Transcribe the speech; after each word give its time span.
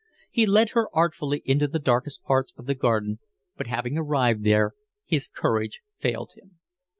He 0.31 0.47
led 0.47 0.71
her 0.71 0.87
artfully 0.93 1.43
into 1.45 1.67
the 1.67 1.77
darkest 1.77 2.23
parts 2.23 2.51
of 2.57 2.65
the 2.65 2.73
garden, 2.73 3.19
but 3.55 3.67
having 3.67 3.99
arrived 3.99 4.43
there 4.43 4.71
his 5.05 5.27
courage 5.27 5.81
failed 5.99 6.31
him. 6.35 6.57